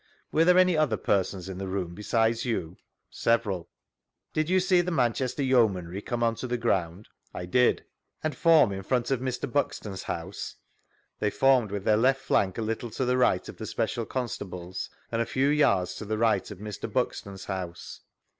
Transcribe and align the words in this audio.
Were 0.31 0.43
there 0.45 0.57
any 0.57 0.75
other 0.75 0.97
persons 0.97 1.47
in 1.47 1.59
the 1.59 1.67
room 1.67 1.93
be 1.93 2.01
sides 2.01 2.43
you?— 2.43 2.77
^veral. 3.13 3.67
Did 4.33 4.49
you 4.49 4.59
see 4.59 4.81
the 4.81 4.89
Manchester 4.89 5.43
Yeomanry 5.43 6.01
come 6.01 6.23
on 6.23 6.33
to 6.37 6.47
the 6.47 6.57
ground?— 6.57 7.07
I 7.35 7.45
did 7.45 7.85
And 8.23 8.35
form 8.35 8.71
in 8.71 8.81
front 8.81 9.11
of 9.11 9.19
Mr. 9.19 9.45
Buxton's 9.53 10.01
house?— 10.01 10.55
They 11.19 11.29
formed 11.29 11.69
Ivith 11.69 11.83
their 11.83 11.97
left 11.97 12.27
6ank 12.27 12.57
a 12.57 12.63
little 12.63 12.89
to 12.89 13.05
the 13.05 13.15
right 13.19 13.47
of 13.47 13.57
the 13.57 13.67
special 13.67 14.07
constables, 14.07 14.89
and 15.11 15.21
a 15.21 15.25
few 15.27 15.49
yards 15.49 15.93
to 15.97 16.05
the 16.05 16.17
right 16.17 16.49
of 16.49 16.57
Mr. 16.57 16.91
Buxton's 16.91 17.45
house. 17.45 17.99